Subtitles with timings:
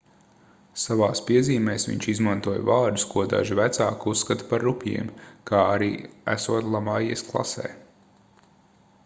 [0.83, 5.13] savās piezīmēs viņš izmantoja vārdus ko daži vecāki uzskata par rupjiem
[5.53, 5.93] kā arī
[6.39, 7.71] esot lamājies klasē